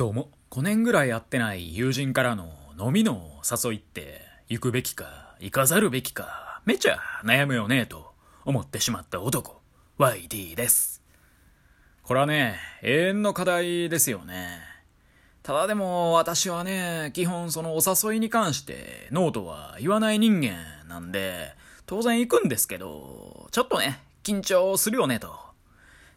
[0.00, 8.14] どうも、5年ぐらい会ってない友人からの飲みの誘いって行くべきか行かざるべきかめちゃ悩むよねと
[8.46, 9.60] 思ってしまった男。
[9.98, 11.02] YD です。
[12.02, 14.60] これはね永遠の課題ですよね。
[15.42, 20.54] ただでも私はね基本そのお誘いに関してノートは言わない人間
[20.88, 21.52] なんで
[21.84, 25.38] 当然行くんですけどちょっとね緊張するよねと。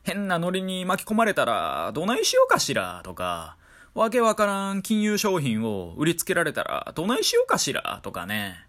[0.03, 3.57] 変なノリに巻き込まれたらどないしようかしらとか
[3.93, 7.99] わけわからん金融商品を売りつけられたらどないしようかしら？
[8.01, 8.65] とかね。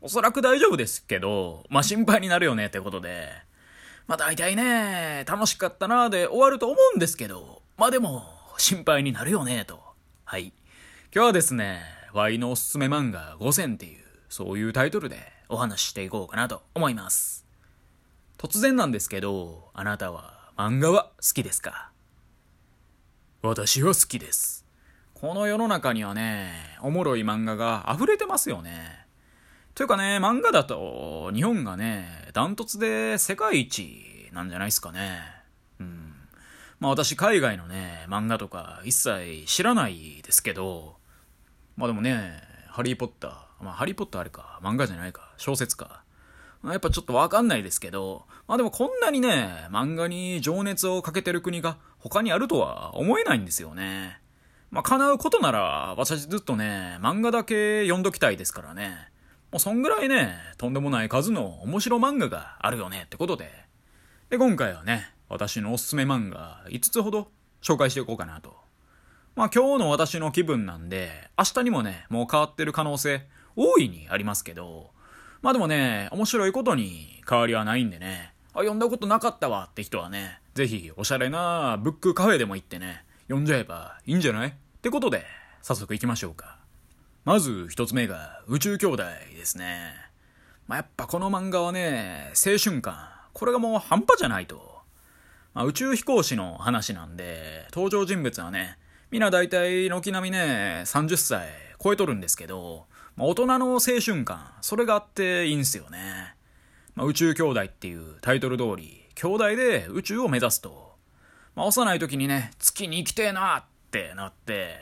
[0.00, 3.28] おそらく大丈夫ですけど、まあ、心配になるよねってことで。
[4.06, 8.22] まあ、大体ね、楽しかったなーで終わると思うんですけど、まあ、でも、
[8.56, 9.80] 心配になるよねと。
[10.24, 10.52] はい。
[11.14, 11.82] 今日はですね、
[12.14, 17.44] Y のおすすめ漫画5選っていう、そういうタイトルでお話ししていこうかなと思います。
[18.38, 21.90] 突然なんですけど、あなたは漫画は好きですか？
[23.46, 24.66] 私は好きです。
[25.14, 26.50] この世の中にはね、
[26.82, 29.06] おもろい漫画が溢れてますよね。
[29.74, 35.20] というかね、漫画だと日本がね、ダントツで世界一なんじゃないですかね。
[35.78, 36.14] うん。
[36.80, 40.96] まあ私海外のね、漫画とか一切知らないですけど、
[41.76, 46.02] まあでもね、ハリーポッター、まあハリーポッターあれか、漫画じゃないか、小説か。
[46.72, 54.20] やっぱちょっとわかんないですけど、まあでもこんなにね、漫画に情熱をかけてる国が他にあるとは思えないんですよね。
[54.70, 59.10] まあ叶うことなら、私ずっとね、漫画だけ読んどきたいですからね。
[59.52, 63.50] もうそんぐらいね、とんでもない数の面白漫画があるよねってことで。
[64.28, 67.30] で、今回はね、私のおすすめ漫画5つほど
[67.62, 68.56] 紹介していこうかなと。
[69.34, 74.90] まあ今日の私の気分なんで、明日にもね、もう変わってる可能性大いにありますけど、
[75.42, 84.48] まあでもね、面白いことに変わりはないんでね、あ、読んだことなかったわって人はね、ぜひおしゃれなブックカフェでも行ってね、読んじゃえばいいんじゃない？
[84.48, 85.24] ってことで、
[85.62, 86.58] 早速行きましょうか。
[87.24, 89.02] まず一つ目が宇宙兄弟
[89.36, 89.92] ですね。
[90.68, 93.08] まあ、やっぱこの漫画はね、青春感。
[93.32, 94.80] これがもう半端じゃないと。
[95.52, 98.78] まあ、宇宙飛行士の話なんで、登場人物はね、
[99.10, 101.48] みんな大体軒並みね、30歳
[101.82, 106.34] 超えとるんですけど、まあ、大人の青春感、それがあっていいんすよね。
[106.94, 110.96] まあ、宇宙兄弟っていうタイトル通り、兄弟で宇宙を目指すと。
[111.54, 114.76] まあ、幼い時にね、月に行きてえなってなって、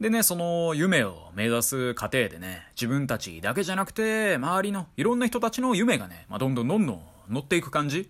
[0.00, 8.08] でね、その夢を目指す過程でね、自分たちだけじゃなくて、周りのいろんな人たちの夢がね、まあ、どんどんどんどん乗っていく感じ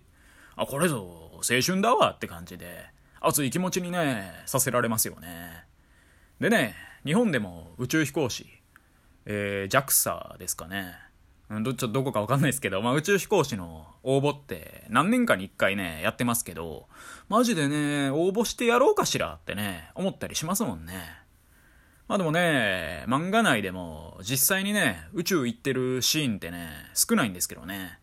[0.55, 0.99] あ、これぞ
[1.37, 2.85] 青春だわって感じで、
[3.19, 5.65] 熱い気持ちにね、させられますよね。
[6.39, 8.45] でね、日本でも宇宙飛行士、
[9.25, 10.93] えー、JAXA ですかね。
[11.49, 16.87] どっちどこかわかんないですけど、まあ、宇宙飛行士の応募って何年かに一回ね、やってますけど、
[17.29, 20.93] マジでね、応募してやろうかしらってね、思ったりしますもんね。
[22.07, 27.99] まあでもね、漫画内でも実際にね、宇宙行ってるシーンってね、少ないんですけどね。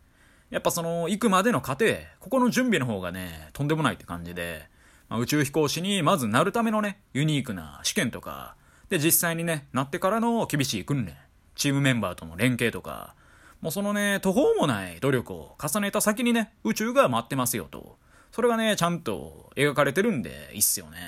[0.50, 1.87] やっぱその、行くまでの過程、
[2.21, 4.69] ここの準備の方がね、とんでもないって感じで、
[5.09, 8.55] まあ、宇宙飛行士にまずなるためのね、ユニークな試験とか、
[8.93, 11.17] で、実際にね、なってからの厳しい訓練、
[11.55, 13.15] チームメンバーとの連携とか、
[13.63, 17.97] もうそのね、途方もない努力を重ねた先にね、宇宙が待ってますよと。
[18.33, 20.99] それがね、ちゃんと描かれてるんで、いいっすよね。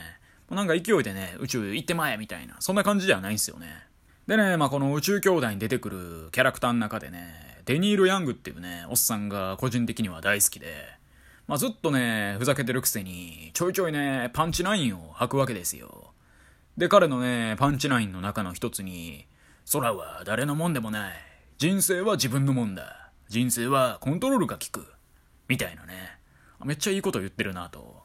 [0.49, 3.67] もうなんか勢いでね、宇宙行ってまえみたいな、そんな感じではないんすよね。
[4.27, 10.73] でね、まあこの宇宙兄弟に出てくるキャラクターの中でね、デニール・ヤングっていうね、おっさんが個人的には大好きで、
[11.47, 16.15] まあずっとね、ふざけてるくせに、ちょいちょいね、パンチラインを吐くわけですよ。
[16.77, 19.27] で、彼のね、パンチラインの中の一つに、
[19.73, 21.13] 空は誰のもんでもない。
[21.57, 23.13] 人生は自分のもんだ。
[23.29, 24.93] 人生はコントロールが効く。
[25.47, 26.19] みたいなね。
[26.65, 28.03] めっちゃいいこと言ってるなと。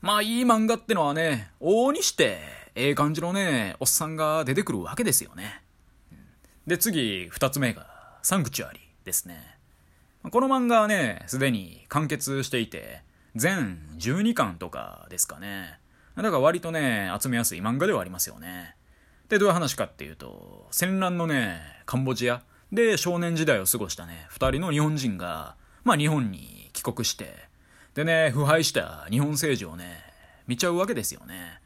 [0.00, 2.38] まあいい漫画ってのはね、往々にして、
[2.74, 5.62] ええ感じのね、おっさんが出てくるわけですよね。
[6.66, 9.58] で、次、二つ目が、サンクチュアリですね。
[10.30, 13.02] この漫画はね、すでに完結していて、
[13.36, 15.78] 全12巻とかですかね。
[16.16, 18.76] だから割とね、集めやすい漫画ではありますよね。
[19.28, 22.42] で、どういう話かっていうと、戦乱のね、カンボジア
[22.72, 27.34] で少年時代を過ごしたね、二人の日本人が、まあ日本に帰国して、
[27.94, 30.02] でね、腐敗した日本政治をね、
[30.46, 31.60] 見ちゃうわけですよね。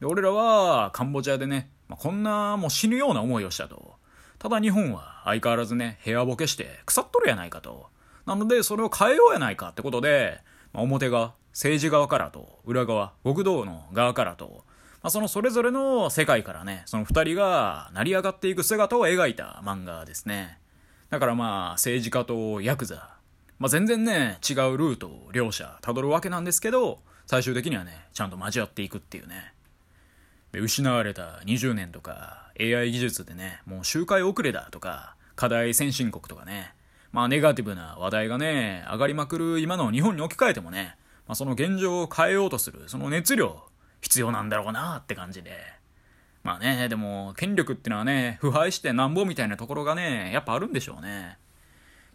[0.00, 3.96] で、俺らはカンボジアでね、まあ、こんなもう死ぬような思いをしたと。
[4.38, 7.86] ただ日本は相変わらずね、部屋ボケして腐っとるやないかと。
[8.26, 10.40] なので、それを変えようやないかってことで、
[10.72, 14.64] まあ、表が政治側からと、裏側、極道の側からと、
[15.02, 20.58] まあ、そのそれぞれの世界からね、その二人が成り上がっていく姿を描いた漫画ですね。
[21.10, 23.16] だからまあ、政治家とヤクザ、
[23.58, 29.54] まあ、全然ね、違うルートを両者辿るわけなんですけど、最終的にはね、ちゃんと交わっていくっていうね。
[30.52, 36.74] で、失われた20年とか、AI 技術でね、もう周回遅れだとか、課題先進国とかね、
[37.10, 40.96] まあネガティブな話題がね、上がりまくる今の日本に置き換えてもね、
[41.32, 43.62] まあその現状を変えようとする、その熱量、
[44.02, 45.52] 必要なんだろうなって感じで。
[46.42, 51.38] まあね、でも、権力ってのはね、腐敗してなんぼみたいなところがね、やっぱあるんでしょうね。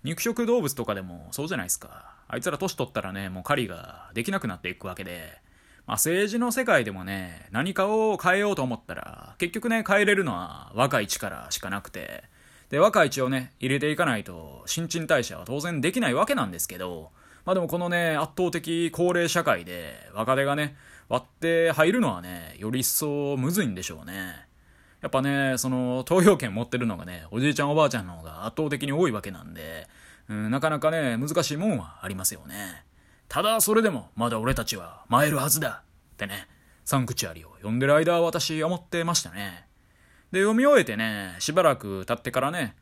[0.03, 2.13] 肉食動物とかでもそうじゃないですか。
[2.27, 5.39] あいつら年取ったらね、もう狩りができなくなっていくわけで、
[5.87, 12.23] まあ政治の世界でもね、何かを変えようと思ったら、結局ね、変えれるのは若い力しかなくて、
[12.69, 17.09] で、若い血をね、入れていかないと、新陳代謝は当然できないわけなんですけど、
[17.47, 20.75] まあでもこのね、圧倒的高齢社会で、若手がね、
[21.07, 24.35] 割って入るのはね、より一層むずいんでしょうね。
[24.99, 29.87] やっぱね、その、投票権持ってるのがね、おじいちゃんおばあちゃんの方が圧倒的に多いわけなんで、
[30.27, 32.83] うん、なかなかね、難しいもんはありますよね。
[33.29, 35.83] ただ、それでも、まだ俺たちは、参るはずだ
[36.15, 36.49] ってね、
[36.83, 39.67] サンクチュアリを読んでる間は私思ってましたね。
[40.33, 42.75] で、読み終えてね、しばらく経ってからね、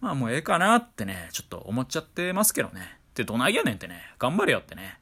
[0.00, 3.01] まあもうええかなってね、ちょっと思っちゃってますけどね。
[3.12, 4.98] ってどないやねんってね、頑張れよってね。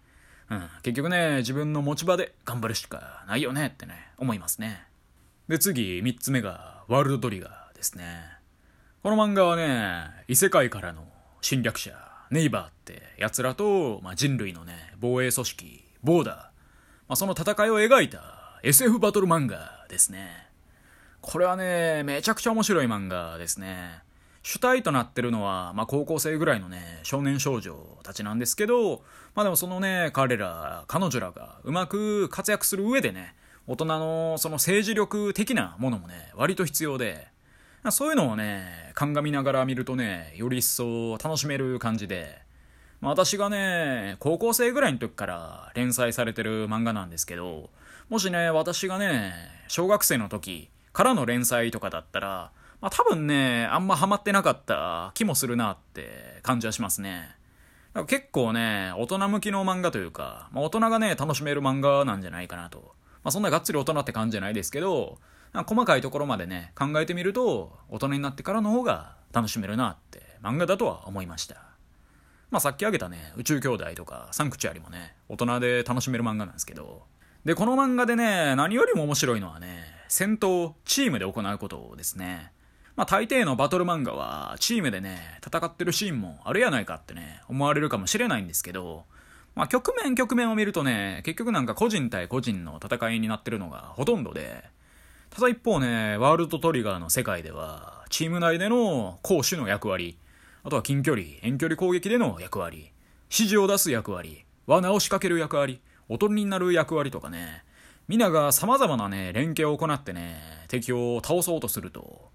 [0.51, 4.85] うん、結局ね、自分の持ち場で頑張るしかないよねってね、思いますね。
[5.49, 8.21] で、次、三つ目が、ワールドトリガーですね。
[9.05, 11.07] この漫画はね、異世界からの
[11.41, 11.93] 侵略者、
[12.31, 16.51] ネイバーって奴らと、まあ、人類のね、防衛組織、ボーダー、ま
[17.11, 20.49] あ、その戦いを描いた SF バトル漫画ですね。
[21.21, 24.03] これはね、めちゃくちゃ面白い漫画ですね。
[24.43, 29.03] 主体となってるのは、まあ、高校生ぐらいのね、少年少女たちなんですけど、
[29.35, 33.35] まあでもそのね、彼ら、彼女らがうまく活躍する上でね、
[33.67, 37.29] 大人のその政治力的なものもね、割と必要で、
[37.91, 42.39] そういうのをね、鑑みながら見るとね、より一層楽しめる感じで、
[43.01, 47.71] まあ、私がね、高校生ぐらいの時から連載されてる漫画なんですけど、
[48.09, 49.33] もしね、私がね、
[49.69, 57.37] 小学生の時からの連載とかだったら、まあ、多分ね、あんまハマってなかった気もするなって感じはしますね。
[58.07, 62.95] 結構ね、大人向きの漫画というか、まあ、大人がね、楽しめる漫画なんじゃないかなと。
[63.23, 65.19] まあ、そんながっつり大人って感じじゃないですけど、
[65.53, 71.57] 細かいところまでね、考えてみると、大人になってからの方が楽しめるなって漫画だとは思いました。
[72.51, 77.03] まあさっき挙げたね、宇宙兄弟とかサンクチュアリもね、大人で楽しめる漫画なんですけど、
[77.45, 82.53] で、この漫画でね、何よりも面白いのはね、戦闘をチームで行うことですね。
[82.97, 89.05] まあ大抵のバトル漫画は、チームでね、戦ってるシーンもあるやないかってね、思われるかもしれないんですけど、
[89.55, 94.65] まあ局面局面を見るとね、結局なんか個人対個人の戦いになってるのがほとんどで、
[95.31, 100.19] ただ一方ね、ワールドトリガーの世界では、チーム内での攻守の役割、
[100.65, 102.91] あとは近距離、遠距離攻撃での役割、
[103.31, 107.65] 指示を出す役割、罠を仕掛ける役割、おとりになる役割とかね、
[108.09, 112.29] 皆が様々なね、連携を行ってね、敵を倒そうとすると、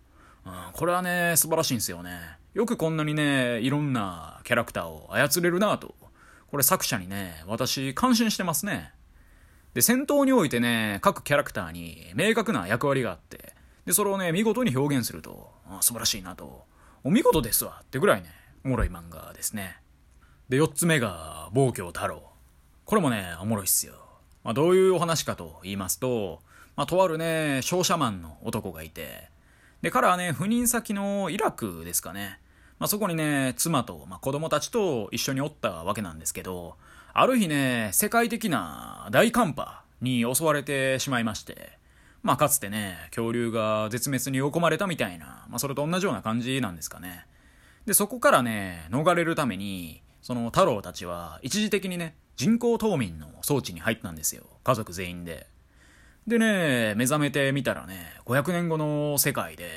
[0.46, 2.20] うん、これはね、素晴らしいんですよね。
[2.54, 5.96] よくこんなにね、いろんなキャラクターを操れるなと。
[6.48, 8.94] これ作者にね、私感心してますね。
[9.74, 13.54] で、戦闘においてね、各キャラクターに明確な役割があって、
[13.86, 16.66] で、それをね、見事に表現すると、あ素晴らしいなと。
[17.04, 18.30] お見事ですわってぐらいね、
[18.64, 19.78] おもろい漫画ですね。
[20.48, 22.24] で、4つ目が、暴挙太郎。
[22.86, 23.96] これもね、おもろいっすよ。
[24.44, 26.40] まあ、どういうお話かと言いますと、
[26.76, 29.30] まあ、とあるね、商社マンの男がいて、
[29.86, 32.40] で、彼はね、赴任先のイラクですかね。
[32.80, 36.76] まあ、そこにね、妻と、まあ、子供たちと一緒におったわけなんですけど、
[37.14, 41.78] ある日ね、世界的な大寒波に襲われてしまいまして、
[42.24, 47.28] まあかつてね、恐竜が絶滅に追い込まれたみたいな、まあそれと同じような感じなんですかね。
[47.86, 54.46] で、そこからね、逃れるために、その太郎たちは一時的にね、人工冬眠の装置に入ったんですよ。
[54.64, 55.46] 家族全員で。
[56.28, 59.70] でね、目覚めてみたらね、500年後の世界で、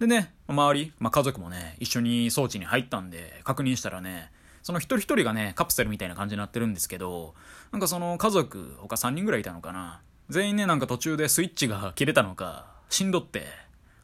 [0.00, 4.32] でね、周り、まあ、家族もね、一緒に装置に入ったんで、確認したらね、
[4.64, 7.34] その一人一人がね、カプセルみたいな感じになってるんですけど、
[7.70, 10.00] なんかその家族、他3人ぐらいいたのかな。
[10.28, 13.46] 全員ね、なんか途中でスイッチが切れたのか、しんどって、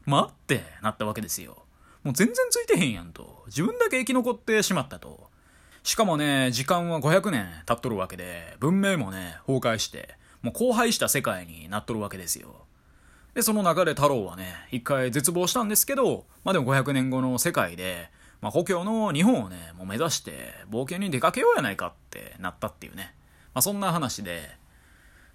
[0.05, 1.65] まってなったわけですよ。
[2.03, 3.43] もう全然ついてへんやんと。
[3.47, 5.29] 自分だけ生き残ってしまったと。
[5.83, 12.65] しかもね、時間は500年経っとるわけで、文明もね、崩壊して、もう荒廃した世界になっとるわけですよ。
[13.33, 18.11] で、その中で太郎はね、一回絶望したんですけど、まあでも500年後の世界で、
[18.41, 23.15] まあ、故郷の日本をね、もう目指して冒険に出かけようやないかってなったっていうね。
[23.55, 24.51] まあ、そんな話で、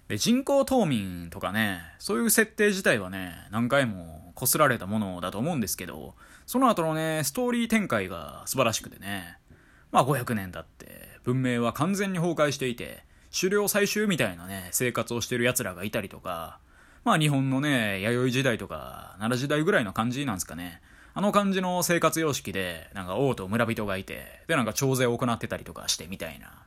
[0.07, 6.15] で、人工冬眠とかね、そういう設定自体はね、何回も擦られたものだと思うんですけど、
[6.45, 9.37] その後のね、ストーリー展開が素晴らしくてね、
[9.91, 13.03] まあ500年経って、文明は完全に崩壊していて、
[13.33, 16.59] 狩猟採集みたいなね、生活をしてる奴らがいたりとか、
[17.03, 20.81] まあ日本のね、弥生時代とか奈良時代ぐらいの感じなんですかね。
[21.13, 26.65] あの感じの生活様式で、なんか王と村人がいて、でなんか徴税を行ってたりとかしてみたいな。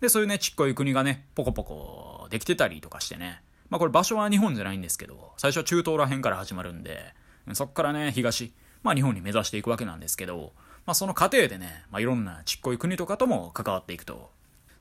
[0.00, 3.42] で、そういうね、ちっこい国がね、ポコポコできてたりとかしてね。
[3.70, 7.14] まあこれ場所は日本じゃないんですけど、最初は中東ら辺から始まるんで、
[7.52, 8.52] そっからね、東、
[8.82, 10.52] まあ日本に目指していくわけなんですけど、
[10.86, 14.30] まあその過程でね、まあいろんなちっこい国とかとも関わっていくと。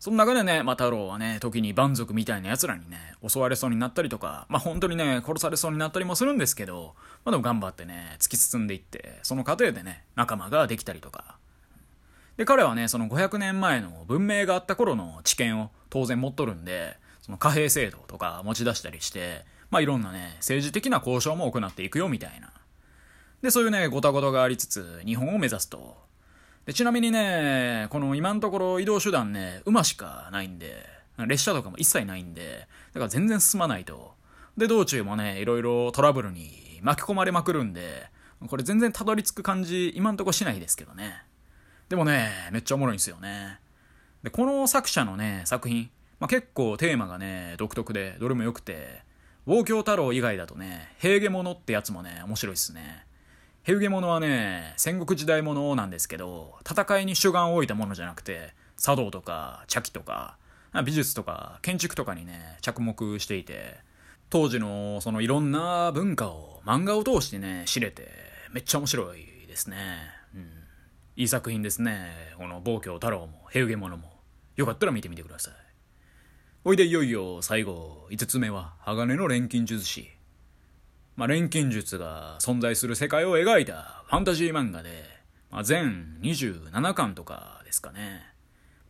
[0.03, 6.93] その中でね、まあ、太郎はね、時に蛮族みたいな奴らにね、襲われそうになったりとか、まあ、本当にね、殺されそうになったりもするんですけど、
[7.24, 11.38] まあ、でも頑張ってね、突き進んでいって、その過程でね、仲間ができたりとか。
[12.36, 22.51] で、彼はね、その500年前の文明があった頃の知見を当然持っとるんで、その貨幣制度とか持ち出したりして、まあ、いろんなね、政治的な交渉も行っていくよみたいな。
[23.41, 25.95] で、そういうね、ごたごたがありつつ、日本を目指すと。
[26.65, 30.86] で、ちなみにね、この今のところ移動手段ね、馬しかないんで、
[31.27, 34.13] 列車とかも一切ないんで、だから全然進まないと。
[34.58, 38.08] で、道中もね、いろいろトラブルに巻き込まれまくるんで、
[38.48, 41.24] これ全然たどり着く感じ、今んとこしないですけどね。
[41.89, 43.60] でもね、めっちゃおもろいんですよね。
[44.24, 45.89] で、この作者のね、作品、
[46.20, 49.03] まあ、結構テーマがね、独特で、どれも良くて、
[49.46, 53.05] 望郷太郎以外だとね、平家物ってやつもね、面白いっすね。
[53.63, 60.38] 平家物はね、戦国時代物なんですけど、戦いに主眼を置いたものじゃなくて、茶道とか茶器とか、
[60.86, 63.77] 美術とか建築とかにね、着目していて、
[64.29, 68.10] 当時のそのいろんな文化を漫画を通してね、知れて、
[68.51, 69.77] めっちゃ面白いですね。
[70.36, 70.41] うん。
[71.15, 72.12] いい作品ですね。
[72.38, 74.12] この暴挙太郎も平家物も。
[74.58, 75.53] よかったら見てみてください。
[76.65, 80.10] おいでいよいよ最後、5つ目は、鋼の錬金術師。
[81.15, 85.03] まあ、錬金術が存在する世界を描いたファンタジー漫画で、
[85.51, 88.24] まあ、全27巻とかですかね。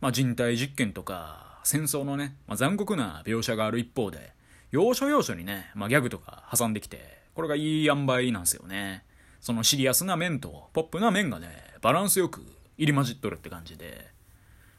[0.00, 4.32] まあ、人体実験とか、戦争のね、まあ、残酷な描写がある一方で、
[4.70, 9.04] 要所要所にね、まあ、ギャグとか挟んできて、これがいい塩梅なんですよね。
[9.40, 11.48] そのシリアスな面とポップな面がね、
[11.82, 12.40] バランスよく
[12.78, 14.06] 入り混じっとるって感じで。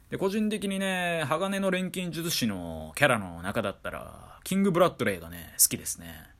[0.10, 6.35] で、個人的にね、鋼の錬金術師のキャラの中だったら、キング・ブラッドレーがね、好きですね。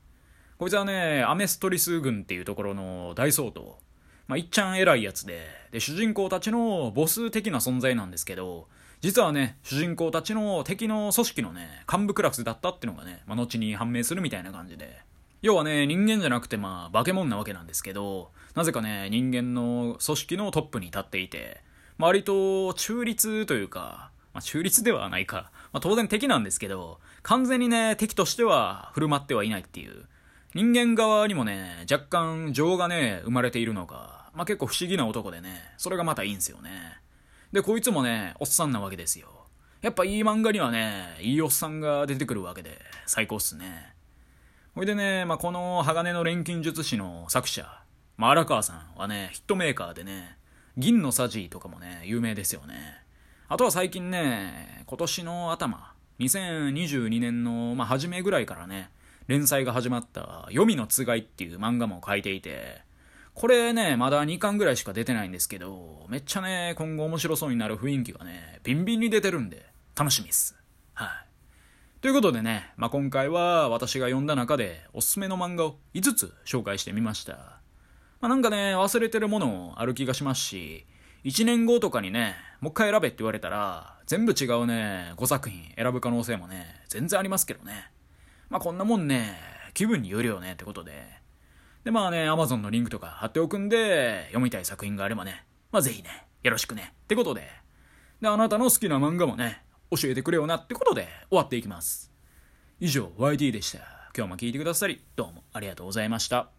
[0.58, 3.72] こいつはね、アメストリス軍っていうところの大総統。
[4.26, 8.66] まあ、いっちゃん偉いやつで、で、主人公たちのボス的な存在なんですけど、
[9.02, 14.98] 実はね、主人公たちの敵の組織のね、幹部クラスだったってのがね、まあ、後に判明するみたいな感じで。
[15.42, 21.60] 要はね、人間じゃなくてまあ、化け物なわけなんですけど、なぜかね、人間の組織のトップに立っていて、
[21.98, 25.50] まあ割と中立というか、まあ、中立ではないか。
[25.74, 30.06] まあ、当然敵なんですけど、完全にね、敵としては振る舞ってはいないっていう。
[30.56, 36.70] 人間側にもね、若干情がね、生まれているのか、まあ、結構不思議な男でね、それがまたいいんすよね。
[37.52, 39.28] で、こいつもね、おっさんなわけですよ。
[39.82, 43.92] やっぱいい漫画にはね、いいおっさんが出てくるわけで、最高っすね。
[44.74, 47.82] ほいでね、まあ、この鋼の錬金術師の作者、
[48.16, 50.38] まあ、荒川さんはね、ヒットメーカーでね、
[50.78, 53.02] 銀のサジとかもね、有名ですよね。
[53.48, 58.88] あとは最近ね、今年の頭、2022年の、まあ、初めぐらいからね、
[59.26, 62.82] 連載が始まった「読みのつがい」っていう漫画も書いていて、
[63.34, 70.56] これね、まだ2巻ぐらいしか出てないんですけど、めっちゃね、今後面白そうになる雰囲気がね、ビンビンに出てるんで、楽しみっす。
[70.94, 71.08] はい。
[72.00, 77.34] ということでね、まあ、今回は私が読んだ中でおすすめの漫画を5つ紹介してみました。
[78.20, 80.86] まあ、なんかね、忘れてるものある気がしますし、
[81.24, 87.90] 1年後とかにね、もう一回選べって言われたら、全部違うね、5作品選ぶ可能性もね、全然ありますけどね。
[88.48, 89.36] まあこんなもんね、
[89.74, 90.92] 気分によるよねってことで。
[91.84, 96.94] でまあね、Amazon のリンクとか貼っておくんで、読みたい作品があればね、まあぜひね、よろしくね。
[97.04, 97.48] ってことで。
[98.20, 102.12] で、あなたの好きな漫画もね、教えてくれよなってことで終わっていきます。
[102.80, 103.78] 以上、YT でした。
[104.16, 106.55] 今日も聴いてくださり、どうもありがとうございました。